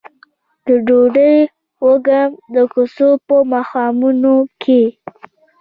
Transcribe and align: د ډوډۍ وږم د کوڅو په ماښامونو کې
د 0.65 0.67
ډوډۍ 0.85 1.35
وږم 1.85 2.29
د 2.53 2.55
کوڅو 2.71 3.09
په 3.27 3.35
ماښامونو 3.51 4.33
کې 4.61 4.83